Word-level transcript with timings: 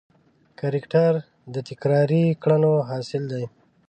کرکټر 0.59 1.13
د 1.53 1.55
تکراري 1.67 2.25
کړنو 2.43 2.73
حاصل 2.89 3.23
دی. 3.33 3.45